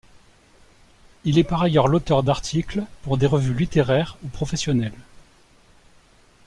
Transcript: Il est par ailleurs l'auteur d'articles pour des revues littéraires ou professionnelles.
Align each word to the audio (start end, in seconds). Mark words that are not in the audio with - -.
Il 1.25 1.37
est 1.37 1.43
par 1.43 1.61
ailleurs 1.61 1.87
l'auteur 1.87 2.23
d'articles 2.23 2.83
pour 3.03 3.19
des 3.19 3.27
revues 3.27 3.53
littéraires 3.53 4.17
ou 4.23 4.29
professionnelles. 4.29 4.99